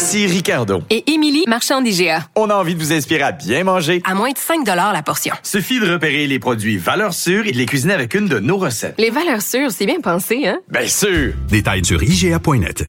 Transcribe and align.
Ici 0.00 0.26
Ricardo. 0.26 0.82
Et 0.88 1.12
Émilie, 1.12 1.44
marchand 1.46 1.82
d'IGA. 1.82 2.24
On 2.34 2.48
a 2.48 2.54
envie 2.54 2.74
de 2.74 2.80
vous 2.80 2.90
inspirer 2.90 3.20
à 3.22 3.32
bien 3.32 3.64
manger. 3.64 4.00
À 4.06 4.14
moins 4.14 4.30
de 4.30 4.38
5 4.38 4.66
la 4.66 5.02
portion. 5.02 5.34
Suffit 5.42 5.78
de 5.78 5.92
repérer 5.92 6.26
les 6.26 6.38
produits 6.38 6.78
valeurs 6.78 7.12
sûres 7.12 7.46
et 7.46 7.52
de 7.52 7.58
les 7.58 7.66
cuisiner 7.66 7.92
avec 7.92 8.14
une 8.14 8.26
de 8.26 8.38
nos 8.38 8.56
recettes. 8.56 8.94
Les 8.96 9.10
valeurs 9.10 9.42
sûres, 9.42 9.70
c'est 9.70 9.84
bien 9.84 10.00
pensé, 10.00 10.48
hein? 10.48 10.58
Bien 10.70 10.86
sûr! 10.86 11.34
Détails 11.50 11.84
sur 11.84 12.02
IGA.net. 12.02 12.86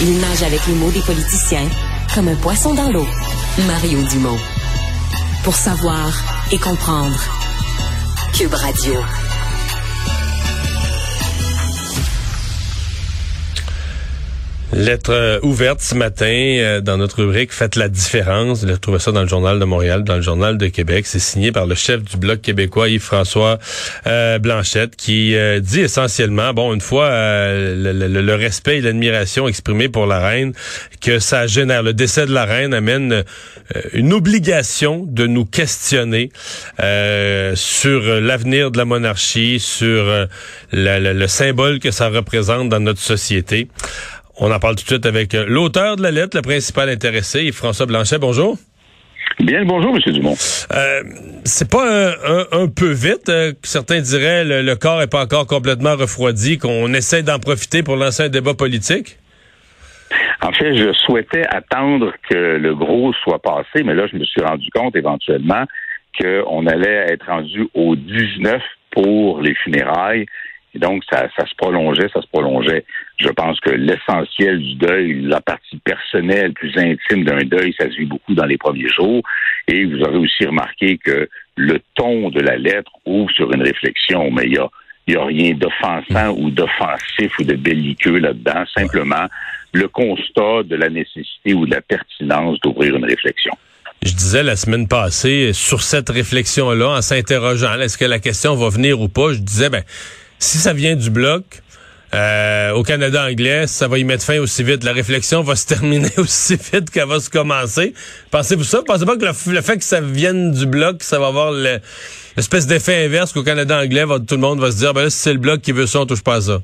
Il 0.00 0.18
nage 0.18 0.42
avec 0.42 0.66
les 0.66 0.74
mots 0.74 0.90
des 0.90 1.02
politiciens 1.02 1.68
comme 2.12 2.26
un 2.26 2.36
poisson 2.36 2.74
dans 2.74 2.90
l'eau. 2.90 3.06
Mario 3.68 4.02
Dumont. 4.10 4.38
Pour 5.44 5.54
savoir 5.54 6.10
et 6.50 6.58
comprendre. 6.58 7.22
Cube 8.36 8.52
Radio. 8.52 8.94
Lettre 14.74 15.12
euh, 15.12 15.38
ouverte 15.42 15.82
ce 15.82 15.94
matin 15.94 16.24
euh, 16.32 16.80
dans 16.80 16.96
notre 16.96 17.22
rubrique 17.22 17.52
Faites 17.52 17.76
la 17.76 17.90
différence. 17.90 18.66
J'ai 18.66 18.78
trouvé 18.78 18.98
ça 18.98 19.12
dans 19.12 19.20
le 19.20 19.28
journal 19.28 19.58
de 19.58 19.64
Montréal, 19.66 20.02
dans 20.02 20.16
le 20.16 20.22
journal 20.22 20.56
de 20.56 20.66
Québec. 20.68 21.04
C'est 21.06 21.18
signé 21.18 21.52
par 21.52 21.66
le 21.66 21.74
chef 21.74 22.02
du 22.02 22.16
Bloc 22.16 22.40
québécois, 22.40 22.88
Yves-François 22.88 23.58
euh, 24.06 24.38
Blanchette, 24.38 24.96
qui 24.96 25.36
dit 25.60 25.80
essentiellement, 25.80 26.54
bon, 26.54 26.72
une 26.72 26.80
fois 26.80 27.10
le, 27.10 27.92
le, 27.92 28.34
respect 28.34 28.78
et 28.78 28.80
l'admiration 28.80 29.46
exprimés 29.46 29.90
pour 29.90 30.06
la 30.06 30.26
reine, 30.26 30.54
que 31.02 31.18
ça 31.18 31.46
génère, 31.46 31.82
le 31.82 31.92
décès 31.92 32.24
de 32.24 32.32
la 32.32 32.46
reine 32.46 32.72
amène 32.72 33.24
une 33.92 34.12
obligation 34.14 35.04
de 35.06 35.26
nous 35.26 35.44
questionner 35.44 36.30
sur 37.54 38.00
l'avenir 38.20 38.70
de 38.70 38.78
la 38.78 38.84
monarchie, 38.84 39.60
sur 39.60 40.28
le 40.72 41.26
symbole 41.26 41.78
que 41.78 41.90
ça 41.90 42.08
représente 42.08 42.70
dans 42.70 42.80
notre 42.80 43.00
société. 43.00 43.68
On 44.38 44.50
en 44.50 44.58
parle 44.58 44.76
tout 44.76 44.84
de 44.84 44.88
suite 44.88 45.06
avec 45.06 45.34
euh, 45.34 45.44
l'auteur 45.46 45.96
de 45.96 46.02
la 46.02 46.10
lettre, 46.10 46.36
le 46.36 46.42
principal 46.42 46.88
intéressé, 46.88 47.50
François 47.52 47.86
Blanchet. 47.86 48.18
Bonjour. 48.18 48.56
Bien 49.38 49.64
bonjour, 49.64 49.94
M. 49.94 50.12
Dumont. 50.12 50.34
Euh, 50.72 51.02
c'est 51.44 51.70
pas 51.70 52.14
un, 52.52 52.68
peu 52.68 52.92
vite, 52.92 53.28
euh, 53.28 53.52
certains 53.62 54.00
diraient 54.00 54.44
le, 54.44 54.62
le 54.62 54.76
corps 54.76 55.00
est 55.02 55.10
pas 55.10 55.22
encore 55.22 55.46
complètement 55.46 55.96
refroidi, 55.96 56.58
qu'on 56.58 56.92
essaie 56.92 57.22
d'en 57.22 57.38
profiter 57.38 57.82
pour 57.82 57.96
lancer 57.96 58.24
un 58.24 58.28
débat 58.28 58.54
politique? 58.54 59.18
En 60.42 60.52
fait, 60.52 60.76
je 60.76 60.92
souhaitais 60.92 61.44
attendre 61.48 62.12
que 62.28 62.34
le 62.34 62.74
gros 62.74 63.12
soit 63.22 63.40
passé, 63.40 63.84
mais 63.84 63.94
là, 63.94 64.06
je 64.10 64.16
me 64.16 64.24
suis 64.24 64.42
rendu 64.42 64.68
compte 64.74 64.96
éventuellement 64.96 65.64
qu'on 66.20 66.66
allait 66.66 67.06
être 67.12 67.26
rendu 67.26 67.68
au 67.74 67.96
19 67.96 68.60
pour 68.90 69.40
les 69.40 69.54
funérailles 69.54 70.26
et 70.74 70.78
donc, 70.78 71.02
ça, 71.10 71.28
ça 71.36 71.46
se 71.46 71.54
prolongeait, 71.54 72.08
ça 72.12 72.22
se 72.22 72.26
prolongeait. 72.28 72.84
Je 73.18 73.28
pense 73.28 73.60
que 73.60 73.70
l'essentiel 73.70 74.58
du 74.58 74.74
deuil, 74.76 75.20
la 75.22 75.40
partie 75.40 75.78
personnelle, 75.78 76.54
plus 76.54 76.72
intime 76.78 77.24
d'un 77.24 77.44
deuil, 77.44 77.74
ça 77.78 77.90
se 77.90 77.96
vit 77.96 78.06
beaucoup 78.06 78.34
dans 78.34 78.46
les 78.46 78.56
premiers 78.56 78.88
jours. 78.88 79.22
Et 79.68 79.84
vous 79.84 80.00
aurez 80.00 80.16
aussi 80.16 80.46
remarqué 80.46 80.96
que 80.96 81.28
le 81.56 81.78
ton 81.94 82.30
de 82.30 82.40
la 82.40 82.56
lettre 82.56 82.90
ouvre 83.04 83.30
sur 83.32 83.52
une 83.52 83.62
réflexion, 83.62 84.30
mais 84.30 84.46
il 84.46 84.54
y 84.54 84.58
a, 84.58 84.68
y 85.08 85.16
a 85.16 85.24
rien 85.24 85.52
d'offensant 85.54 86.34
ou 86.38 86.50
d'offensif 86.50 87.38
ou 87.38 87.44
de 87.44 87.54
belliqueux 87.54 88.18
là-dedans. 88.18 88.64
Simplement, 88.74 89.26
le 89.72 89.88
constat 89.88 90.62
de 90.64 90.76
la 90.76 90.88
nécessité 90.88 91.52
ou 91.52 91.66
de 91.66 91.74
la 91.74 91.82
pertinence 91.82 92.58
d'ouvrir 92.60 92.96
une 92.96 93.04
réflexion. 93.04 93.52
Je 94.04 94.14
disais 94.14 94.42
la 94.42 94.56
semaine 94.56 94.88
passée, 94.88 95.52
sur 95.52 95.82
cette 95.82 96.08
réflexion-là, 96.08 96.96
en 96.96 97.02
s'interrogeant, 97.02 97.78
est-ce 97.78 97.96
que 97.96 98.04
la 98.04 98.18
question 98.18 98.56
va 98.56 98.68
venir 98.68 99.00
ou 99.00 99.08
pas, 99.08 99.32
je 99.32 99.38
disais, 99.38 99.70
ben, 99.70 99.84
si 100.42 100.58
ça 100.58 100.72
vient 100.72 100.96
du 100.96 101.10
bloc, 101.10 101.44
euh, 102.14 102.72
au 102.72 102.82
Canada 102.82 103.24
anglais, 103.24 103.66
ça 103.66 103.88
va 103.88 103.98
y 103.98 104.04
mettre 104.04 104.24
fin 104.24 104.38
aussi 104.38 104.62
vite. 104.62 104.84
La 104.84 104.92
réflexion 104.92 105.42
va 105.42 105.56
se 105.56 105.66
terminer 105.74 106.10
aussi 106.18 106.56
vite 106.56 106.90
qu'elle 106.90 107.08
va 107.08 107.20
se 107.20 107.30
commencer. 107.30 107.94
Pensez-vous 108.30 108.64
ça? 108.64 108.82
Pensez 108.86 109.06
pas 109.06 109.16
que 109.16 109.24
le, 109.24 109.62
fait 109.62 109.78
que 109.78 109.84
ça 109.84 110.00
vienne 110.00 110.52
du 110.52 110.66
bloc, 110.66 111.02
ça 111.02 111.18
va 111.18 111.28
avoir 111.28 111.52
l'espèce 111.52 112.66
d'effet 112.66 113.06
inverse 113.06 113.32
qu'au 113.32 113.42
Canada 113.42 113.80
anglais, 113.80 114.04
tout 114.28 114.34
le 114.34 114.40
monde 114.40 114.60
va 114.60 114.70
se 114.70 114.78
dire, 114.78 114.92
ben 114.92 115.04
là, 115.04 115.10
si 115.10 115.18
c'est 115.18 115.32
le 115.32 115.38
bloc 115.38 115.62
qui 115.62 115.72
veut 115.72 115.86
ça, 115.86 116.00
on 116.00 116.06
touche 116.06 116.22
pas 116.22 116.34
à 116.34 116.40
ça. 116.40 116.58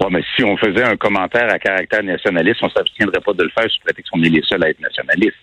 Ouais, 0.00 0.08
mais 0.10 0.22
si 0.36 0.44
on 0.44 0.56
faisait 0.56 0.84
un 0.84 0.96
commentaire 0.96 1.50
à 1.52 1.58
caractère 1.58 2.02
nationaliste, 2.02 2.60
on 2.62 2.70
s'abstiendrait 2.70 3.20
pas 3.20 3.32
de 3.32 3.42
le 3.42 3.50
faire 3.50 3.68
sous 3.70 3.80
prétexte 3.84 4.10
qu'on 4.10 4.22
est 4.22 4.28
les 4.28 4.42
seuls 4.42 4.62
à 4.62 4.68
être 4.68 4.80
nationalistes. 4.80 5.36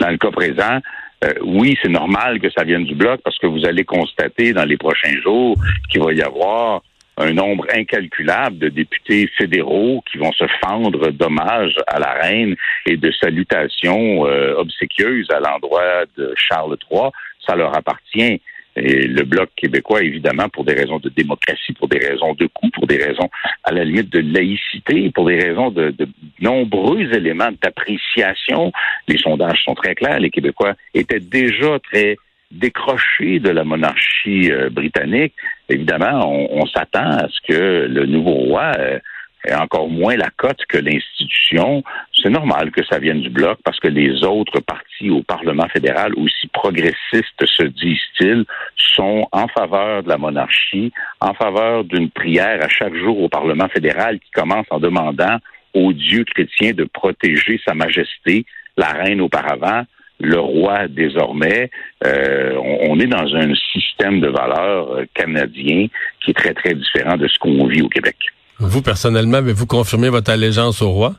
Dans 0.00 0.10
le 0.10 0.16
cas 0.16 0.30
présent, 0.30 0.80
euh, 1.24 1.32
oui, 1.42 1.76
c'est 1.82 1.88
normal 1.88 2.40
que 2.40 2.50
ça 2.50 2.64
vienne 2.64 2.84
du 2.84 2.94
bloc 2.94 3.20
parce 3.24 3.38
que 3.38 3.46
vous 3.46 3.64
allez 3.64 3.84
constater 3.84 4.52
dans 4.52 4.64
les 4.64 4.76
prochains 4.76 5.20
jours 5.22 5.56
qu'il 5.90 6.02
va 6.02 6.12
y 6.12 6.22
avoir 6.22 6.82
un 7.16 7.32
nombre 7.32 7.66
incalculable 7.72 8.58
de 8.58 8.68
députés 8.68 9.28
fédéraux 9.38 10.02
qui 10.10 10.18
vont 10.18 10.32
se 10.32 10.44
fendre 10.64 11.10
d'hommages 11.10 11.76
à 11.86 11.98
la 11.98 12.12
reine 12.12 12.56
et 12.86 12.96
de 12.96 13.12
salutations 13.12 14.26
euh, 14.26 14.54
obséquieuses 14.56 15.30
à 15.30 15.38
l'endroit 15.38 16.04
de 16.16 16.34
Charles 16.36 16.76
III. 16.90 17.10
Ça 17.46 17.54
leur 17.54 17.76
appartient. 17.76 18.40
Et 18.76 19.06
le 19.06 19.22
Bloc 19.22 19.50
québécois, 19.56 20.02
évidemment, 20.02 20.48
pour 20.48 20.64
des 20.64 20.74
raisons 20.74 20.98
de 20.98 21.08
démocratie, 21.08 21.72
pour 21.74 21.88
des 21.88 21.98
raisons 21.98 22.34
de 22.34 22.46
coût, 22.46 22.68
pour 22.70 22.86
des 22.86 22.96
raisons 22.96 23.30
à 23.62 23.72
la 23.72 23.84
limite 23.84 24.10
de 24.10 24.20
laïcité, 24.20 25.10
pour 25.10 25.26
des 25.26 25.38
raisons 25.38 25.70
de, 25.70 25.94
nombreux 26.40 27.02
éléments 27.14 27.50
d'appréciation. 27.62 28.72
Les 29.06 29.18
sondages 29.18 29.62
sont 29.64 29.74
très 29.74 29.94
clairs. 29.94 30.18
Les 30.18 30.30
Québécois 30.30 30.74
étaient 30.92 31.20
déjà 31.20 31.78
très 31.78 32.16
décrochés 32.50 33.38
de 33.38 33.50
la 33.50 33.64
monarchie 33.64 34.50
euh, 34.50 34.70
britannique. 34.70 35.34
Évidemment, 35.68 36.30
on, 36.30 36.62
on 36.62 36.66
s'attend 36.66 37.10
à 37.10 37.28
ce 37.28 37.40
que 37.48 37.86
le 37.86 38.06
nouveau 38.06 38.34
roi 38.34 38.72
euh, 38.78 38.98
et 39.46 39.54
encore 39.54 39.88
moins 39.88 40.16
la 40.16 40.30
cote 40.30 40.64
que 40.68 40.78
l'institution, 40.78 41.82
c'est 42.22 42.30
normal 42.30 42.70
que 42.70 42.84
ça 42.84 42.98
vienne 42.98 43.20
du 43.20 43.30
bloc 43.30 43.58
parce 43.64 43.78
que 43.78 43.88
les 43.88 44.24
autres 44.24 44.60
partis 44.60 45.10
au 45.10 45.22
Parlement 45.22 45.68
fédéral, 45.68 46.12
aussi 46.16 46.46
progressistes 46.48 47.44
se 47.44 47.64
disent-ils, 47.64 48.44
sont 48.76 49.28
en 49.32 49.48
faveur 49.48 50.02
de 50.02 50.08
la 50.08 50.18
monarchie, 50.18 50.92
en 51.20 51.34
faveur 51.34 51.84
d'une 51.84 52.10
prière 52.10 52.62
à 52.62 52.68
chaque 52.68 52.94
jour 52.94 53.20
au 53.20 53.28
Parlement 53.28 53.68
fédéral 53.68 54.18
qui 54.18 54.30
commence 54.30 54.66
en 54.70 54.78
demandant 54.78 55.38
aux 55.74 55.92
dieux 55.92 56.24
chrétiens 56.24 56.72
de 56.72 56.84
protéger 56.84 57.60
Sa 57.66 57.74
Majesté, 57.74 58.46
la 58.76 58.88
reine 58.88 59.20
auparavant, 59.20 59.84
le 60.20 60.38
roi 60.38 60.88
désormais. 60.88 61.70
Euh, 62.04 62.56
on, 62.88 62.98
est 63.00 63.06
dans 63.06 63.34
un 63.34 63.52
système 63.72 64.20
de 64.20 64.28
valeurs 64.28 64.92
euh, 64.92 65.04
canadien 65.14 65.88
qui 66.20 66.30
est 66.30 66.34
très, 66.34 66.54
très 66.54 66.74
différent 66.74 67.16
de 67.16 67.26
ce 67.26 67.38
qu'on 67.38 67.66
vit 67.66 67.82
au 67.82 67.88
Québec. 67.88 68.16
Vous, 68.58 68.82
personnellement, 68.82 69.38
avez-vous 69.38 69.66
confirmé 69.66 70.08
votre 70.08 70.30
allégeance 70.30 70.80
au 70.82 70.90
roi? 70.90 71.14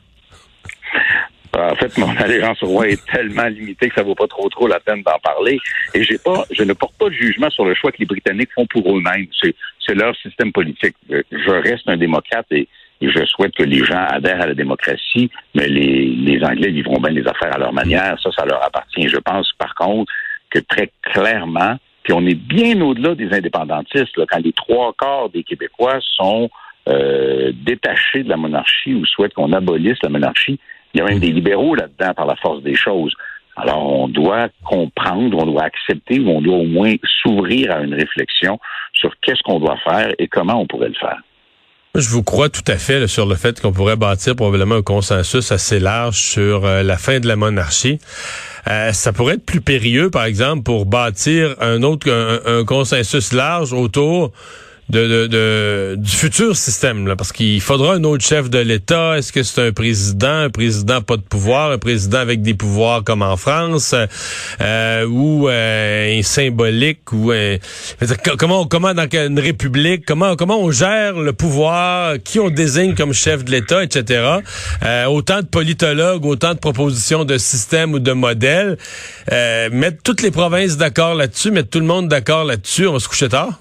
En 1.58 1.74
fait, 1.74 1.96
mon 1.98 2.14
allégeance 2.18 2.62
au 2.62 2.66
roi 2.66 2.88
est 2.88 3.04
tellement 3.06 3.46
limitée 3.46 3.88
que 3.88 3.94
ça 3.94 4.02
vaut 4.02 4.14
pas 4.14 4.26
trop 4.26 4.48
trop 4.48 4.66
la 4.66 4.80
peine 4.80 5.02
d'en 5.02 5.18
parler. 5.22 5.58
Et 5.94 6.02
j'ai 6.02 6.18
pas, 6.18 6.44
je 6.50 6.62
ne 6.62 6.72
porte 6.72 6.94
pas 6.98 7.08
de 7.08 7.14
jugement 7.14 7.50
sur 7.50 7.64
le 7.64 7.74
choix 7.74 7.92
que 7.92 7.98
les 7.98 8.06
Britanniques 8.06 8.50
font 8.54 8.66
pour 8.66 8.96
eux-mêmes. 8.96 9.26
C'est 9.42 9.94
leur 9.94 10.14
système 10.16 10.52
politique. 10.52 10.96
Je 11.08 11.50
reste 11.50 11.88
un 11.88 11.96
démocrate 11.96 12.46
et, 12.50 12.68
je 13.02 13.26
souhaite 13.26 13.54
que 13.54 13.62
les 13.62 13.84
gens 13.84 14.06
adhèrent 14.08 14.40
à 14.40 14.46
la 14.46 14.54
démocratie, 14.54 15.30
mais 15.54 15.68
les, 15.68 16.40
Anglais 16.42 16.70
vivront 16.70 16.98
bien 16.98 17.10
les 17.10 17.26
affaires 17.28 17.54
à 17.54 17.58
leur 17.58 17.72
manière. 17.74 18.18
Ça, 18.22 18.30
ça 18.32 18.46
leur 18.46 18.64
appartient. 18.64 19.06
Je 19.06 19.18
pense, 19.18 19.52
par 19.58 19.74
contre, 19.74 20.10
que 20.48 20.60
très 20.60 20.90
clairement, 21.02 21.76
puis 22.04 22.14
on 22.14 22.24
est 22.24 22.34
bien 22.34 22.80
au-delà 22.80 23.14
des 23.14 23.30
indépendantistes, 23.34 24.16
quand 24.30 24.38
les 24.38 24.54
trois 24.54 24.94
quarts 24.98 25.28
des 25.28 25.42
Québécois 25.42 25.98
sont 26.16 26.48
euh, 26.88 27.52
de 27.52 28.28
la 28.28 28.36
monarchie 28.36 28.94
ou 28.94 29.04
souhaitent 29.06 29.34
qu'on 29.34 29.52
abolisse 29.52 29.98
la 30.02 30.08
monarchie. 30.08 30.58
Il 30.94 30.98
y 30.98 31.00
a 31.00 31.04
même 31.04 31.18
des 31.18 31.32
libéraux 31.32 31.74
là-dedans 31.74 32.14
par 32.14 32.26
la 32.26 32.36
force 32.36 32.62
des 32.62 32.74
choses. 32.74 33.14
Alors, 33.56 34.00
on 34.00 34.08
doit 34.08 34.48
comprendre, 34.64 35.38
on 35.38 35.46
doit 35.46 35.64
accepter 35.64 36.20
ou 36.20 36.28
on 36.28 36.42
doit 36.42 36.56
au 36.56 36.64
moins 36.64 36.94
s'ouvrir 37.22 37.72
à 37.72 37.80
une 37.80 37.94
réflexion 37.94 38.58
sur 38.92 39.12
qu'est-ce 39.20 39.42
qu'on 39.42 39.58
doit 39.58 39.78
faire 39.78 40.12
et 40.18 40.28
comment 40.28 40.60
on 40.60 40.66
pourrait 40.66 40.88
le 40.88 40.94
faire. 40.94 41.18
Je 41.94 42.10
vous 42.10 42.22
crois 42.22 42.50
tout 42.50 42.64
à 42.66 42.76
fait 42.76 43.06
sur 43.06 43.24
le 43.24 43.34
fait 43.34 43.58
qu'on 43.60 43.72
pourrait 43.72 43.96
bâtir 43.96 44.36
probablement 44.36 44.74
un 44.74 44.82
consensus 44.82 45.50
assez 45.50 45.80
large 45.80 46.16
sur 46.16 46.66
euh, 46.66 46.82
la 46.82 46.98
fin 46.98 47.20
de 47.20 47.26
la 47.26 47.36
monarchie. 47.36 47.98
Euh, 48.68 48.92
ça 48.92 49.14
pourrait 49.14 49.34
être 49.34 49.46
plus 49.46 49.62
périlleux, 49.62 50.10
par 50.10 50.24
exemple, 50.24 50.62
pour 50.62 50.84
bâtir 50.84 51.54
un 51.60 51.82
autre 51.82 52.10
un 52.46 52.64
consensus 52.64 53.32
large 53.32 53.72
autour 53.72 54.32
de, 54.88 55.26
de, 55.26 55.94
du 55.98 56.10
futur 56.10 56.56
système, 56.56 57.08
là, 57.08 57.16
parce 57.16 57.32
qu'il 57.32 57.60
faudra 57.60 57.94
un 57.94 58.04
autre 58.04 58.24
chef 58.24 58.48
de 58.50 58.58
l'État. 58.58 59.18
Est-ce 59.18 59.32
que 59.32 59.42
c'est 59.42 59.68
un 59.68 59.72
président, 59.72 60.44
un 60.44 60.50
président 60.50 61.02
pas 61.02 61.16
de 61.16 61.22
pouvoir, 61.22 61.72
un 61.72 61.78
président 61.78 62.18
avec 62.18 62.42
des 62.42 62.54
pouvoirs 62.54 63.02
comme 63.02 63.22
en 63.22 63.36
France, 63.36 63.94
euh, 64.60 65.06
ou 65.06 65.48
euh, 65.48 66.18
un 66.18 66.22
symbolique, 66.22 67.12
ou 67.12 67.32
un, 67.32 67.56
comment, 68.38 68.66
comment 68.66 68.94
dans 68.94 69.08
une 69.12 69.40
république, 69.40 70.04
comment, 70.06 70.36
comment 70.36 70.60
on 70.60 70.70
gère 70.70 71.14
le 71.14 71.32
pouvoir, 71.32 72.16
qui 72.22 72.38
on 72.38 72.50
désigne 72.50 72.94
comme 72.94 73.12
chef 73.12 73.44
de 73.44 73.50
l'État, 73.50 73.82
etc. 73.82 74.38
Euh, 74.84 75.06
autant 75.06 75.40
de 75.40 75.46
politologues, 75.46 76.24
autant 76.24 76.54
de 76.54 76.58
propositions 76.58 77.24
de 77.24 77.38
systèmes 77.38 77.92
ou 77.92 77.98
de 77.98 78.12
modèles. 78.12 78.78
Euh, 79.32 79.68
mettre 79.72 79.98
toutes 80.04 80.22
les 80.22 80.30
provinces 80.30 80.76
d'accord 80.76 81.14
là-dessus, 81.14 81.50
mettre 81.50 81.70
tout 81.70 81.80
le 81.80 81.86
monde 81.86 82.08
d'accord 82.08 82.44
là-dessus, 82.44 82.86
on 82.86 82.92
va 82.92 83.00
se 83.00 83.08
coucher 83.08 83.28
tard? 83.28 83.60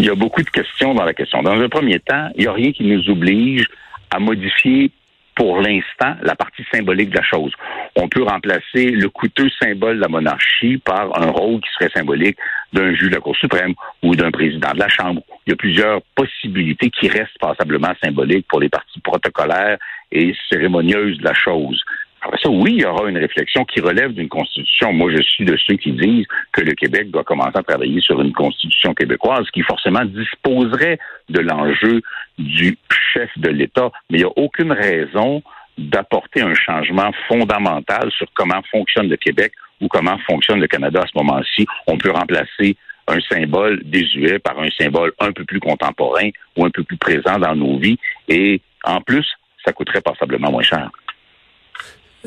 Il 0.00 0.06
y 0.06 0.08
a 0.08 0.14
beaucoup 0.14 0.42
de 0.42 0.48
questions 0.48 0.94
dans 0.94 1.04
la 1.04 1.12
question. 1.12 1.42
Dans 1.42 1.60
un 1.60 1.68
premier 1.68 2.00
temps, 2.00 2.30
il 2.34 2.40
n'y 2.40 2.46
a 2.46 2.54
rien 2.54 2.72
qui 2.72 2.84
nous 2.84 3.10
oblige 3.10 3.66
à 4.10 4.18
modifier 4.18 4.90
pour 5.34 5.60
l'instant 5.60 6.16
la 6.22 6.34
partie 6.34 6.64
symbolique 6.72 7.10
de 7.10 7.16
la 7.16 7.22
chose. 7.22 7.52
On 7.96 8.08
peut 8.08 8.22
remplacer 8.22 8.92
le 8.92 9.10
coûteux 9.10 9.50
symbole 9.62 9.96
de 9.96 10.00
la 10.00 10.08
monarchie 10.08 10.78
par 10.78 11.20
un 11.20 11.30
rôle 11.30 11.60
qui 11.60 11.68
serait 11.78 11.90
symbolique 11.94 12.38
d'un 12.72 12.94
juge 12.94 13.10
de 13.10 13.16
la 13.16 13.20
Cour 13.20 13.36
suprême 13.36 13.74
ou 14.02 14.16
d'un 14.16 14.30
président 14.30 14.72
de 14.72 14.78
la 14.78 14.88
Chambre. 14.88 15.20
Il 15.46 15.50
y 15.50 15.52
a 15.52 15.56
plusieurs 15.56 16.00
possibilités 16.14 16.88
qui 16.88 17.08
restent 17.08 17.38
passablement 17.38 17.92
symboliques 18.02 18.46
pour 18.48 18.60
les 18.60 18.70
parties 18.70 19.00
protocolaires 19.00 19.76
et 20.12 20.34
cérémonieuses 20.48 21.18
de 21.18 21.24
la 21.24 21.34
chose. 21.34 21.78
Après 22.22 22.38
ça, 22.42 22.50
oui, 22.50 22.72
il 22.74 22.82
y 22.82 22.84
aura 22.84 23.08
une 23.08 23.16
réflexion 23.16 23.64
qui 23.64 23.80
relève 23.80 24.12
d'une 24.12 24.28
constitution. 24.28 24.92
Moi, 24.92 25.10
je 25.10 25.22
suis 25.22 25.44
de 25.44 25.56
ceux 25.66 25.76
qui 25.76 25.92
disent 25.92 26.26
que 26.52 26.60
le 26.60 26.72
Québec 26.72 27.10
doit 27.10 27.24
commencer 27.24 27.56
à 27.56 27.62
travailler 27.62 28.00
sur 28.00 28.20
une 28.20 28.32
constitution 28.32 28.92
québécoise 28.92 29.46
qui 29.52 29.62
forcément 29.62 30.04
disposerait 30.04 30.98
de 31.30 31.40
l'enjeu 31.40 32.02
du 32.38 32.76
chef 33.14 33.30
de 33.36 33.48
l'État. 33.48 33.90
Mais 34.10 34.18
il 34.18 34.24
n'y 34.24 34.30
a 34.30 34.32
aucune 34.36 34.72
raison 34.72 35.42
d'apporter 35.78 36.42
un 36.42 36.54
changement 36.54 37.10
fondamental 37.26 38.10
sur 38.10 38.26
comment 38.34 38.60
fonctionne 38.70 39.08
le 39.08 39.16
Québec 39.16 39.52
ou 39.80 39.88
comment 39.88 40.18
fonctionne 40.26 40.60
le 40.60 40.66
Canada 40.66 41.00
à 41.02 41.06
ce 41.06 41.16
moment-ci. 41.16 41.66
On 41.86 41.96
peut 41.96 42.10
remplacer 42.10 42.76
un 43.08 43.20
symbole 43.20 43.80
désuet 43.84 44.38
par 44.38 44.58
un 44.60 44.68
symbole 44.78 45.12
un 45.20 45.32
peu 45.32 45.44
plus 45.44 45.58
contemporain 45.58 46.28
ou 46.56 46.66
un 46.66 46.70
peu 46.70 46.84
plus 46.84 46.98
présent 46.98 47.38
dans 47.38 47.54
nos 47.54 47.78
vies. 47.78 47.98
Et 48.28 48.60
en 48.84 49.00
plus, 49.00 49.26
ça 49.64 49.72
coûterait 49.72 50.02
passablement 50.02 50.50
moins 50.50 50.62
cher. 50.62 50.90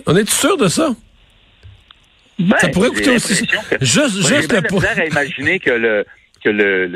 On 0.05 0.15
est 0.15 0.29
sûr 0.29 0.57
de 0.57 0.67
ça? 0.67 0.89
Ben, 2.39 2.57
ça 2.57 2.69
pourrait 2.69 2.89
coûter 2.89 3.11
aussi. 3.11 3.45
juste, 3.81 4.27
juste 4.27 4.51
le 4.51 4.99
à 4.99 5.05
imaginer 5.05 5.59
que 5.59 5.71
le 5.71 6.05
que 6.43 6.49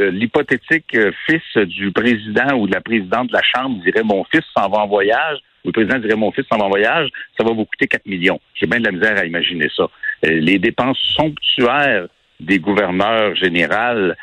l'hypothétique 0.09 0.93
euh, 0.95 1.11
fils 1.25 1.65
du 1.67 1.91
président 1.91 2.57
ou 2.57 2.67
de 2.67 2.73
la 2.73 2.81
présidente 2.81 3.29
de 3.29 3.33
la 3.33 3.41
Chambre 3.43 3.81
dirait 3.81 4.03
mon 4.03 4.25
fils 4.25 4.43
s'en 4.55 4.67
va 4.67 4.79
en 4.79 4.87
voyage, 4.87 5.37
ou 5.63 5.69
le 5.69 5.71
président 5.71 5.99
dirait 5.99 6.17
mon 6.17 6.31
fils 6.31 6.45
s'en 6.51 6.57
va 6.57 6.65
en 6.65 6.69
voyage, 6.69 7.09
ça 7.37 7.45
va 7.45 7.53
vous 7.53 7.65
coûter 7.65 7.87
4 7.87 8.05
millions. 8.07 8.41
J'ai 8.55 8.67
bien 8.67 8.79
de 8.79 8.85
la 8.85 8.91
misère 8.91 9.17
à 9.17 9.25
imaginer 9.25 9.69
ça. 9.75 9.83
Euh, 9.83 9.89
les 10.31 10.59
dépenses 10.59 10.99
somptuaires 11.15 12.07
des 12.39 12.59
gouverneurs 12.59 13.35
généraux 13.35 14.13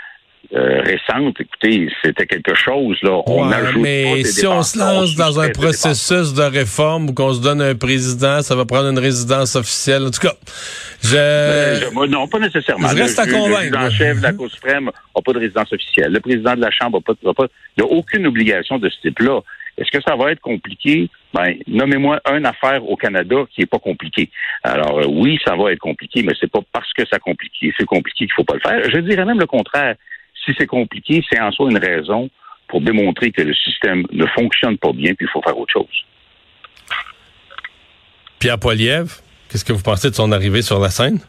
euh, 0.52 0.82
récente, 0.82 1.40
écoutez, 1.40 1.88
c'était 2.02 2.26
quelque 2.26 2.54
chose. 2.54 2.98
Là. 3.02 3.22
On 3.26 3.44
mais 3.78 4.22
si 4.24 4.46
on 4.46 4.62
se 4.62 4.78
lance 4.78 5.14
dans 5.16 5.40
un 5.40 5.48
processus 5.50 6.34
de 6.34 6.42
réforme 6.42 7.10
où 7.10 7.14
qu'on 7.14 7.32
se 7.32 7.40
donne 7.40 7.62
un 7.62 7.74
président, 7.74 8.42
ça 8.42 8.54
va 8.54 8.64
prendre 8.64 8.88
une 8.88 8.98
résidence 8.98 9.56
officielle. 9.56 10.04
En 10.04 10.10
tout 10.10 10.20
cas, 10.20 10.34
je... 11.02 12.06
non, 12.06 12.28
pas 12.28 12.38
nécessairement. 12.38 12.88
Je 12.88 12.96
reste 12.96 13.18
à 13.18 13.26
convaincre. 13.26 13.78
Le 13.78 13.90
chef 13.90 14.18
de 14.18 14.22
la 14.22 14.32
Cour 14.32 14.50
suprême 14.50 14.84
n'a 14.84 15.22
pas 15.22 15.32
de 15.32 15.38
résidence 15.38 15.72
officielle. 15.72 16.12
Le 16.12 16.20
président 16.20 16.54
de 16.54 16.60
la 16.60 16.70
Chambre 16.70 17.00
n'a 17.24 17.34
pas, 17.34 17.46
Il 17.76 17.84
n'y 17.84 17.90
a 17.90 17.92
aucune 17.92 18.26
obligation 18.26 18.78
de 18.78 18.88
ce 18.88 19.00
type-là. 19.00 19.40
Est-ce 19.76 19.90
que 19.90 20.02
ça 20.06 20.14
va 20.14 20.30
être 20.30 20.40
compliqué? 20.40 21.10
Ben, 21.32 21.56
nommez-moi 21.66 22.20
une 22.32 22.46
affaire 22.46 22.88
au 22.88 22.96
Canada 22.96 23.36
qui 23.52 23.62
n'est 23.62 23.66
pas 23.66 23.80
compliquée. 23.80 24.30
Alors, 24.62 25.00
euh, 25.00 25.06
oui, 25.08 25.40
ça 25.44 25.56
va 25.56 25.72
être 25.72 25.80
compliqué, 25.80 26.22
mais 26.22 26.32
c'est 26.38 26.50
pas 26.50 26.60
parce 26.72 26.92
que 26.92 27.04
ça 27.06 27.18
compliqué, 27.18 27.74
c'est 27.76 27.86
compliqué 27.86 28.26
qu'il 28.26 28.32
faut 28.32 28.44
pas 28.44 28.54
le 28.54 28.60
faire. 28.60 28.88
Je 28.88 28.98
dirais 28.98 29.24
même 29.24 29.40
le 29.40 29.46
contraire 29.46 29.96
si 30.44 30.52
c'est 30.58 30.66
compliqué, 30.66 31.24
c'est 31.30 31.40
en 31.40 31.50
soi 31.52 31.70
une 31.70 31.78
raison 31.78 32.30
pour 32.68 32.80
démontrer 32.80 33.30
que 33.30 33.42
le 33.42 33.54
système 33.54 34.04
ne 34.12 34.26
fonctionne 34.26 34.78
pas 34.78 34.92
bien, 34.92 35.14
puis 35.14 35.26
il 35.26 35.30
faut 35.30 35.42
faire 35.42 35.56
autre 35.58 35.72
chose. 35.72 36.04
Pierre 38.38 38.58
Poilievre, 38.58 39.12
qu'est-ce 39.48 39.64
que 39.64 39.72
vous 39.72 39.82
pensez 39.82 40.10
de 40.10 40.14
son 40.14 40.32
arrivée 40.32 40.62
sur 40.62 40.78
la 40.80 40.90
scène? 40.90 41.20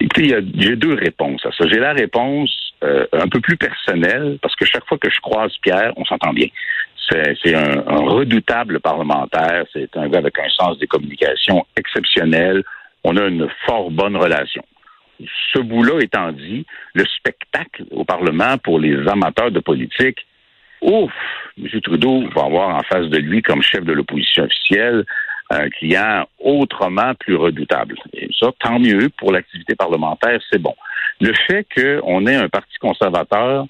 Écoutez, 0.00 0.36
j'ai 0.58 0.76
deux 0.76 0.94
réponses 0.94 1.44
à 1.46 1.50
ça. 1.52 1.66
J'ai 1.68 1.78
la 1.78 1.92
réponse 1.92 2.50
euh, 2.84 3.06
un 3.12 3.28
peu 3.28 3.40
plus 3.40 3.56
personnelle, 3.56 4.38
parce 4.42 4.54
que 4.54 4.66
chaque 4.66 4.86
fois 4.86 4.98
que 4.98 5.10
je 5.10 5.20
croise 5.20 5.52
Pierre, 5.62 5.92
on 5.96 6.04
s'entend 6.04 6.32
bien. 6.32 6.48
C'est 7.08 7.54
un, 7.54 7.78
un, 7.86 8.00
redoutable 8.00 8.80
parlementaire, 8.80 9.64
c'est 9.72 9.96
un 9.96 10.08
gars 10.08 10.18
avec 10.18 10.36
un 10.40 10.48
sens 10.48 10.76
des 10.78 10.88
communications 10.88 11.64
exceptionnel. 11.76 12.64
On 13.04 13.16
a 13.16 13.26
une 13.26 13.48
fort 13.64 13.92
bonne 13.92 14.16
relation 14.16 14.64
ce 15.52 15.58
bout-là 15.60 16.00
étant 16.00 16.32
dit, 16.32 16.66
le 16.94 17.04
spectacle 17.06 17.84
au 17.90 18.04
Parlement 18.04 18.58
pour 18.58 18.78
les 18.78 18.96
amateurs 19.08 19.50
de 19.50 19.60
politique, 19.60 20.26
ouf, 20.80 21.12
M. 21.58 21.80
Trudeau 21.80 22.28
va 22.34 22.44
avoir 22.44 22.76
en 22.76 22.82
face 22.82 23.06
de 23.08 23.18
lui 23.18 23.42
comme 23.42 23.62
chef 23.62 23.84
de 23.84 23.92
l'opposition 23.92 24.44
officielle 24.44 25.04
un 25.50 25.68
client 25.70 26.26
autrement 26.40 27.14
plus 27.14 27.36
redoutable. 27.36 27.94
Et 28.14 28.28
ça, 28.38 28.48
tant 28.58 28.78
mieux 28.78 29.08
pour 29.16 29.32
l'activité 29.32 29.74
parlementaire, 29.74 30.40
c'est 30.50 30.60
bon. 30.60 30.74
Le 31.20 31.32
fait 31.46 31.66
qu'on 31.74 32.26
ait 32.26 32.34
un 32.34 32.48
parti 32.48 32.76
conservateur 32.78 33.66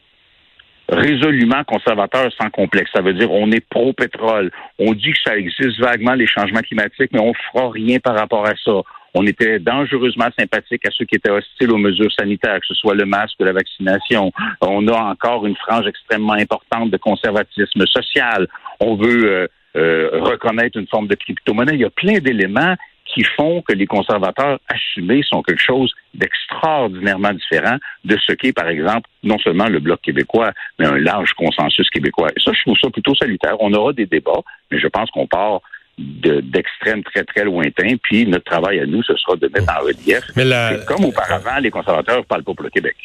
résolument 0.88 1.64
conservateur 1.64 2.30
sans 2.40 2.50
complexe. 2.50 2.90
Ça 2.94 3.02
veut 3.02 3.12
dire 3.12 3.30
on 3.30 3.50
est 3.50 3.66
pro-pétrole. 3.68 4.50
On 4.78 4.92
dit 4.92 5.12
que 5.12 5.18
ça 5.24 5.36
existe 5.36 5.80
vaguement 5.80 6.14
les 6.14 6.26
changements 6.26 6.60
climatiques, 6.60 7.10
mais 7.12 7.20
on 7.20 7.34
fera 7.34 7.70
rien 7.70 7.98
par 7.98 8.16
rapport 8.16 8.46
à 8.46 8.54
ça. 8.64 8.82
On 9.18 9.26
était 9.26 9.58
dangereusement 9.58 10.28
sympathique 10.38 10.86
à 10.86 10.90
ceux 10.90 11.06
qui 11.06 11.14
étaient 11.14 11.30
hostiles 11.30 11.72
aux 11.72 11.78
mesures 11.78 12.12
sanitaires, 12.12 12.60
que 12.60 12.66
ce 12.66 12.74
soit 12.74 12.94
le 12.94 13.06
masque 13.06 13.36
ou 13.40 13.44
la 13.44 13.54
vaccination. 13.54 14.30
On 14.60 14.86
a 14.88 15.10
encore 15.12 15.46
une 15.46 15.56
frange 15.56 15.86
extrêmement 15.86 16.34
importante 16.34 16.90
de 16.90 16.98
conservatisme 16.98 17.86
social. 17.86 18.46
On 18.78 18.94
veut 18.96 19.24
euh, 19.24 19.46
euh, 19.78 20.10
reconnaître 20.20 20.78
une 20.78 20.86
forme 20.86 21.06
de 21.06 21.14
crypto-monnaie. 21.14 21.76
Il 21.76 21.80
y 21.80 21.86
a 21.86 21.90
plein 21.90 22.18
d'éléments 22.18 22.74
qui 23.06 23.24
font 23.24 23.62
que 23.62 23.72
les 23.72 23.86
conservateurs 23.86 24.58
assumés 24.68 25.22
sont 25.22 25.40
quelque 25.40 25.62
chose 25.62 25.94
d'extraordinairement 26.12 27.32
différent 27.32 27.76
de 28.04 28.18
ce 28.18 28.34
qu'est, 28.34 28.52
par 28.52 28.68
exemple, 28.68 29.08
non 29.22 29.38
seulement 29.38 29.68
le 29.68 29.78
Bloc 29.78 30.02
québécois, 30.02 30.52
mais 30.78 30.84
un 30.84 30.98
large 30.98 31.32
consensus 31.32 31.88
québécois. 31.88 32.28
Et 32.36 32.40
ça, 32.44 32.52
je 32.52 32.60
trouve 32.60 32.76
ça 32.78 32.90
plutôt 32.90 33.14
salutaire. 33.14 33.56
On 33.60 33.72
aura 33.72 33.94
des 33.94 34.04
débats, 34.04 34.42
mais 34.70 34.78
je 34.78 34.88
pense 34.88 35.10
qu'on 35.10 35.26
part 35.26 35.62
d'extrêmes 35.98 37.02
très, 37.04 37.24
très 37.24 37.44
lointains. 37.44 37.96
Puis 38.02 38.26
notre 38.26 38.44
travail 38.44 38.80
à 38.80 38.86
nous, 38.86 39.02
ce 39.02 39.16
sera 39.16 39.36
de 39.36 39.48
mettre 39.48 39.72
en 39.72 39.82
relief 39.82 40.20
que, 40.34 40.86
comme 40.86 41.04
auparavant, 41.04 41.58
les 41.60 41.70
conservateurs 41.70 42.24
parlent 42.26 42.44
pas 42.44 42.54
pour 42.54 42.64
le 42.64 42.70
Québec. 42.70 42.96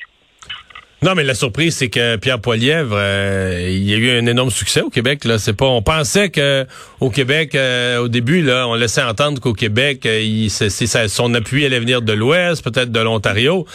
Non, 1.03 1.15
mais 1.15 1.23
la 1.23 1.33
surprise, 1.33 1.77
c'est 1.77 1.89
que 1.89 2.15
Pierre 2.17 2.39
Poilièvre, 2.39 2.95
euh, 2.95 3.65
il 3.67 3.89
y 3.89 3.95
a 3.95 3.97
eu 3.97 4.19
un 4.19 4.27
énorme 4.27 4.51
succès 4.51 4.81
au 4.81 4.91
Québec. 4.91 5.25
Là, 5.25 5.39
c'est 5.39 5.57
pas. 5.57 5.65
On 5.65 5.81
pensait 5.81 6.29
que 6.29 6.67
au 6.99 7.09
Québec, 7.09 7.55
euh, 7.55 8.03
au 8.03 8.07
début, 8.07 8.43
là, 8.43 8.67
on 8.67 8.75
laissait 8.75 9.01
entendre 9.01 9.41
qu'au 9.41 9.53
Québec, 9.53 10.05
euh, 10.05 10.21
il, 10.21 10.51
son 10.51 11.33
appui 11.33 11.65
allait 11.65 11.79
venir 11.79 12.03
de 12.03 12.13
l'Ouest, 12.13 12.63
peut-être 12.63 12.91
de 12.91 12.99
l'Ontario. 12.99 13.65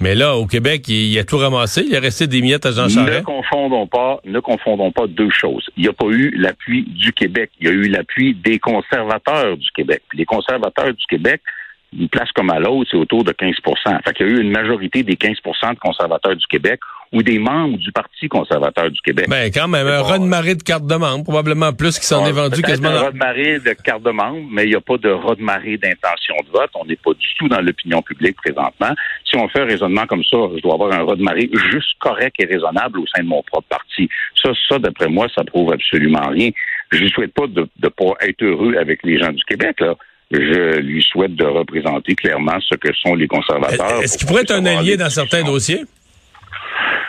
Mais 0.00 0.16
là, 0.16 0.34
au 0.34 0.46
Québec, 0.46 0.88
il, 0.88 1.16
a 1.20 1.22
tout 1.22 1.38
ramassé. 1.38 1.84
Il 1.88 1.94
a 1.94 2.00
resté 2.00 2.26
des 2.26 2.42
miettes 2.42 2.66
à 2.66 2.72
Jean 2.72 2.88
Charest. 2.88 3.20
Ne 3.20 3.24
confondons 3.26 3.86
pas, 3.86 4.18
ne 4.24 4.40
confondons 4.40 4.90
pas 4.90 5.06
deux 5.06 5.30
choses. 5.30 5.70
Il 5.76 5.84
n'y 5.84 5.88
a 5.88 5.92
pas 5.92 6.08
eu 6.08 6.34
l'appui 6.36 6.82
du 6.82 7.12
Québec. 7.12 7.52
Il 7.60 7.68
y 7.68 7.70
a 7.70 7.72
eu 7.74 7.86
l'appui 7.86 8.34
des 8.34 8.58
conservateurs 8.58 9.56
du 9.56 9.68
Québec. 9.72 10.02
les 10.14 10.24
conservateurs 10.24 10.92
du 10.92 11.06
Québec 11.08 11.42
une 11.98 12.08
place 12.08 12.30
comme 12.32 12.50
à 12.50 12.58
l'autre, 12.58 12.88
c'est 12.90 12.96
autour 12.96 13.24
de 13.24 13.32
15% 13.32 14.02
Fait 14.04 14.12
qu'il 14.14 14.26
y 14.26 14.30
a 14.30 14.32
eu 14.32 14.40
une 14.40 14.50
majorité 14.50 15.02
des 15.02 15.14
15% 15.14 15.74
de 15.74 15.78
conservateurs 15.78 16.36
du 16.36 16.46
Québec 16.46 16.80
ou 17.12 17.22
des 17.22 17.38
membres 17.38 17.76
du 17.76 17.92
Parti 17.92 18.28
conservateur 18.28 18.90
du 18.90 19.00
Québec. 19.02 19.26
Ben, 19.28 19.50
quand 19.52 19.68
même, 19.68 19.86
un 19.86 20.00
raz-de-marée 20.00 20.54
de 20.54 20.62
cartes 20.62 20.86
de 20.86 20.94
membres, 20.94 21.24
probablement 21.24 21.72
plus 21.72 21.98
qui 21.98 22.06
s'en 22.06 22.24
est 22.24 22.32
vendu 22.32 22.62
quasiment. 22.62 22.88
un 22.88 23.02
raz-de-marée 23.02 23.58
de 23.58 23.72
cartes 23.74 24.02
de 24.02 24.10
membres, 24.10 24.48
mais 24.50 24.64
il 24.64 24.70
n'y 24.70 24.74
a 24.74 24.80
pas 24.80 24.96
de 24.96 25.10
raz-de-marée 25.10 25.76
d'intention 25.76 26.34
de 26.46 26.50
vote. 26.50 26.70
On 26.74 26.86
n'est 26.86 26.96
pas 26.96 27.12
du 27.12 27.26
tout 27.38 27.48
dans 27.48 27.60
l'opinion 27.60 28.00
publique 28.00 28.36
présentement. 28.36 28.94
Si 29.26 29.36
on 29.36 29.46
fait 29.48 29.60
un 29.60 29.66
raisonnement 29.66 30.06
comme 30.06 30.24
ça, 30.24 30.38
je 30.56 30.62
dois 30.62 30.74
avoir 30.74 30.92
un 30.92 31.04
raz-de-marée 31.04 31.50
juste 31.70 31.98
correct 31.98 32.34
et 32.38 32.46
raisonnable 32.46 33.00
au 33.00 33.06
sein 33.14 33.22
de 33.22 33.28
mon 33.28 33.42
propre 33.42 33.68
parti. 33.68 34.08
Ça, 34.42 34.50
ça, 34.68 34.78
d'après 34.78 35.08
moi, 35.08 35.26
ça 35.36 35.44
prouve 35.44 35.72
absolument 35.72 36.28
rien. 36.28 36.48
Je 36.90 37.04
ne 37.04 37.08
souhaite 37.08 37.34
pas 37.34 37.46
de 37.46 37.68
ne 37.82 37.88
pas 37.88 38.14
être 38.22 38.42
heureux 38.42 38.76
avec 38.76 39.02
les 39.02 39.18
gens 39.18 39.32
du 39.32 39.44
Québec, 39.44 39.80
là 39.80 39.94
je 40.32 40.80
lui 40.80 41.02
souhaite 41.02 41.34
de 41.34 41.44
représenter 41.44 42.14
clairement 42.14 42.58
ce 42.60 42.74
que 42.76 42.92
sont 42.94 43.14
les 43.14 43.28
conservateurs. 43.28 44.02
Est-ce 44.02 44.16
qu'il 44.16 44.26
pourrait 44.26 44.42
être 44.42 44.54
un 44.54 44.64
allié 44.66 44.96
dans 44.96 45.10
certains 45.10 45.42
dossiers? 45.42 45.82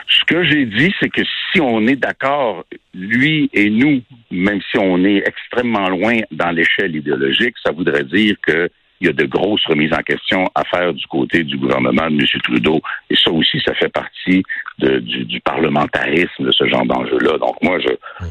Ce 0.10 0.26
que 0.26 0.44
j'ai 0.44 0.66
dit, 0.66 0.94
c'est 1.00 1.10
que 1.10 1.22
si 1.52 1.62
on 1.62 1.88
est 1.88 1.96
d'accord, 1.96 2.66
lui 2.94 3.50
et 3.54 3.70
nous, 3.70 4.02
même 4.32 4.60
si 4.70 4.78
on 4.78 5.04
est 5.06 5.24
extrêmement 5.26 5.90
loin 5.90 6.20
dans 6.32 6.52
l'échelle 6.52 6.96
idéologique, 6.96 7.56
ça 7.66 7.72
voudrait 7.72 8.04
dire 8.04 8.36
qu'il 8.46 8.70
il 9.02 9.08
y 9.08 9.10
a 9.10 9.14
de 9.14 9.26
grosses 9.26 9.66
remises 9.66 9.94
en 9.94 10.02
question 10.02 10.50
à 10.56 10.64
faire 10.64 10.94
du 10.94 11.06
côté 11.08 11.44
du 11.44 11.58
gouvernement 11.58 12.10
de 12.10 12.16
M. 12.16 12.42
Trudeau. 12.44 12.82
Et 13.10 13.16
ça 13.16 13.32
aussi, 13.32 13.60
ça 13.66 13.74
fait 13.74 13.92
partie 13.92 14.44
de, 14.80 15.00
du, 15.00 15.26
du, 15.26 15.42
parlementarisme 15.42 16.46
de 16.46 16.52
ce 16.52 16.68
genre 16.68 16.86
d'enjeu-là. 16.86 17.38
Donc 17.38 17.62
moi, 17.62 17.80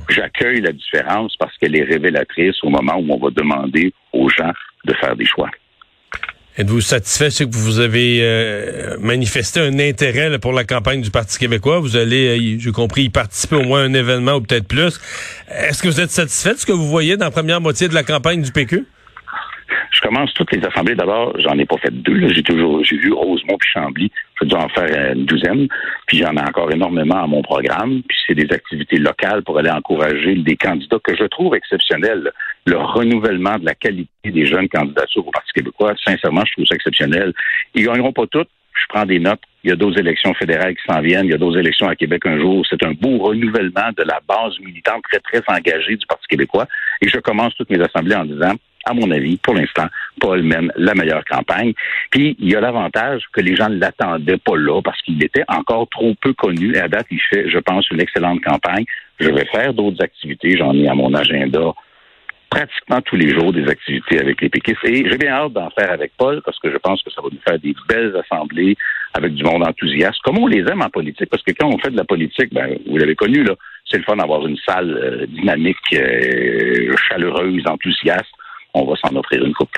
j'accueille 0.08 0.60
la 0.60 0.72
différence 0.72 1.36
parce 1.36 1.56
qu'elle 1.58 1.76
est 1.76 1.84
révélatrice 1.84 2.56
au 2.62 2.70
moment 2.70 2.96
où 2.96 3.12
on 3.12 3.18
va 3.18 3.30
demander 3.30 3.92
de 4.84 4.94
faire 4.94 5.16
des 5.16 5.26
choix. 5.26 5.50
Êtes-vous 6.58 6.82
satisfait? 6.82 7.30
Ce 7.30 7.44
que 7.44 7.56
vous 7.56 7.80
avez 7.80 8.18
euh, 8.20 8.98
manifesté 9.00 9.60
un 9.60 9.78
intérêt 9.78 10.38
pour 10.38 10.52
la 10.52 10.64
campagne 10.64 11.00
du 11.00 11.10
Parti 11.10 11.38
québécois? 11.38 11.78
Vous 11.80 11.96
allez, 11.96 12.38
euh, 12.38 12.58
j'ai 12.58 12.72
compris, 12.72 13.04
y 13.04 13.08
participer 13.08 13.56
au 13.56 13.62
moins 13.62 13.80
à 13.80 13.84
un 13.84 13.94
événement 13.94 14.34
ou 14.34 14.42
peut-être 14.42 14.68
plus. 14.68 15.00
Est-ce 15.48 15.82
que 15.82 15.88
vous 15.88 16.00
êtes 16.00 16.10
satisfait 16.10 16.52
de 16.52 16.58
ce 16.58 16.66
que 16.66 16.72
vous 16.72 16.88
voyez 16.88 17.16
dans 17.16 17.24
la 17.24 17.30
première 17.30 17.62
moitié 17.62 17.88
de 17.88 17.94
la 17.94 18.02
campagne 18.02 18.42
du 18.42 18.52
PQ? 18.52 18.86
Je 19.90 20.00
commence 20.00 20.32
toutes 20.34 20.52
les 20.52 20.64
assemblées. 20.64 20.94
D'abord, 20.94 21.32
j'en 21.38 21.58
ai 21.58 21.64
pas 21.64 21.76
fait 21.78 21.90
deux. 21.90 22.28
J'ai 22.28 22.42
toujours, 22.42 22.82
j'ai 22.84 22.96
vu 22.96 23.12
Rosemont 23.12 23.56
puis 23.58 23.70
Chambly. 23.72 24.10
Je 24.40 24.46
dois 24.46 24.64
en 24.64 24.68
faire 24.68 25.12
une 25.14 25.24
douzaine. 25.24 25.68
Puis 26.06 26.18
j'en 26.18 26.34
ai 26.36 26.40
encore 26.40 26.70
énormément 26.72 27.22
à 27.22 27.26
mon 27.26 27.42
programme. 27.42 28.02
Puis 28.08 28.16
c'est 28.26 28.34
des 28.34 28.52
activités 28.52 28.98
locales 28.98 29.42
pour 29.42 29.58
aller 29.58 29.70
encourager 29.70 30.34
des 30.34 30.56
candidats 30.56 30.98
que 31.02 31.16
je 31.16 31.24
trouve 31.24 31.54
exceptionnels. 31.54 32.30
Le 32.66 32.76
renouvellement 32.76 33.58
de 33.58 33.66
la 33.66 33.74
qualité 33.74 34.08
des 34.24 34.46
jeunes 34.46 34.68
candidatures 34.68 35.26
au 35.26 35.30
Parti 35.30 35.52
québécois, 35.52 35.94
sincèrement, 36.04 36.44
je 36.46 36.52
trouve 36.52 36.66
ça 36.66 36.74
exceptionnel. 36.74 37.32
Ils 37.74 37.86
gagneront 37.86 38.12
pas 38.12 38.26
toutes. 38.26 38.48
Je 38.74 38.86
prends 38.88 39.04
des 39.04 39.18
notes. 39.18 39.40
Il 39.64 39.70
y 39.70 39.72
a 39.72 39.76
d'autres 39.76 39.98
élections 39.98 40.34
fédérales 40.34 40.74
qui 40.74 40.82
s'en 40.90 41.00
viennent. 41.00 41.26
Il 41.26 41.30
y 41.30 41.34
a 41.34 41.38
d'autres 41.38 41.58
élections 41.58 41.88
à 41.88 41.94
Québec 41.94 42.22
un 42.26 42.38
jour. 42.38 42.64
C'est 42.68 42.82
un 42.84 42.92
beau 42.92 43.18
renouvellement 43.18 43.90
de 43.96 44.02
la 44.02 44.20
base 44.26 44.58
militante 44.60 45.02
très, 45.08 45.20
très 45.20 45.42
engagée 45.46 45.96
du 45.96 46.06
Parti 46.06 46.26
québécois. 46.28 46.66
Et 47.00 47.08
je 47.08 47.18
commence 47.18 47.54
toutes 47.54 47.70
mes 47.70 47.80
assemblées 47.80 48.16
en 48.16 48.24
disant 48.24 48.54
à 48.84 48.94
mon 48.94 49.10
avis, 49.10 49.36
pour 49.36 49.54
l'instant, 49.54 49.86
Paul 50.20 50.42
mène 50.42 50.72
la 50.76 50.94
meilleure 50.94 51.24
campagne. 51.24 51.72
Puis, 52.10 52.36
il 52.38 52.50
y 52.50 52.56
a 52.56 52.60
l'avantage 52.60 53.22
que 53.32 53.40
les 53.40 53.56
gens 53.56 53.68
ne 53.68 53.78
l'attendaient 53.78 54.38
pas 54.38 54.56
là 54.56 54.80
parce 54.82 55.00
qu'il 55.02 55.22
était 55.22 55.44
encore 55.48 55.88
trop 55.88 56.14
peu 56.20 56.32
connu. 56.32 56.76
À 56.76 56.88
date, 56.88 57.06
il 57.10 57.20
fait, 57.20 57.48
je 57.48 57.58
pense, 57.58 57.88
une 57.90 58.00
excellente 58.00 58.42
campagne. 58.42 58.84
Je 59.20 59.30
vais 59.30 59.46
faire 59.46 59.72
d'autres 59.72 60.02
activités. 60.02 60.56
J'en 60.56 60.74
ai 60.74 60.88
à 60.88 60.94
mon 60.94 61.14
agenda 61.14 61.74
pratiquement 62.50 63.00
tous 63.00 63.16
les 63.16 63.30
jours 63.30 63.52
des 63.52 63.66
activités 63.66 64.20
avec 64.20 64.40
les 64.42 64.50
péquistes. 64.50 64.84
Et 64.84 65.08
j'ai 65.08 65.16
bien 65.16 65.32
hâte 65.32 65.54
d'en 65.54 65.70
faire 65.70 65.90
avec 65.90 66.12
Paul 66.18 66.42
parce 66.44 66.58
que 66.58 66.70
je 66.70 66.76
pense 66.76 67.02
que 67.02 67.10
ça 67.10 67.22
va 67.22 67.28
nous 67.32 67.40
faire 67.46 67.58
des 67.58 67.74
belles 67.88 68.14
assemblées 68.16 68.76
avec 69.14 69.34
du 69.34 69.42
monde 69.42 69.66
enthousiaste, 69.66 70.20
comme 70.22 70.38
on 70.38 70.46
les 70.46 70.60
aime 70.60 70.82
en 70.82 70.90
politique. 70.90 71.30
Parce 71.30 71.42
que 71.42 71.52
quand 71.52 71.68
on 71.68 71.78
fait 71.78 71.90
de 71.90 71.96
la 71.96 72.04
politique, 72.04 72.52
ben, 72.52 72.76
vous 72.86 72.98
l'avez 72.98 73.14
connu, 73.14 73.42
là, 73.42 73.54
c'est 73.90 73.96
le 73.96 74.04
fun 74.04 74.16
d'avoir 74.16 74.46
une 74.46 74.58
salle 74.68 74.90
euh, 74.90 75.26
dynamique, 75.26 75.76
euh, 75.94 76.94
chaleureuse, 77.08 77.62
enthousiaste 77.66 78.34
on 78.74 78.84
va 78.84 78.94
s'en 78.96 79.14
offrir 79.16 79.44
une 79.44 79.54
coupe. 79.54 79.76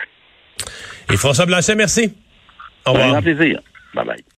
Et 1.12 1.16
François 1.16 1.46
Blanchet, 1.46 1.74
merci. 1.74 2.14
Au 2.86 2.92
revoir. 2.92 3.14
Un 3.14 3.22
plaisir. 3.22 3.60
Bye 3.94 4.06
bye. 4.06 4.24